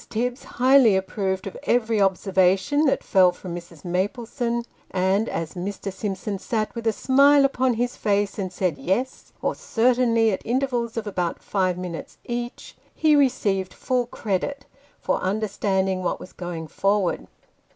[0.09, 3.85] Tibbs highly approved of every observation that fell from Mrs.
[3.85, 5.93] Maplesone; and as Mr.
[5.93, 10.97] Simpson sat with a smile upon his face and said" Yes," or" Certainly," at intervals
[10.97, 14.65] of about four minutes each, he received full credit
[14.99, 17.27] for understanding what was going forward.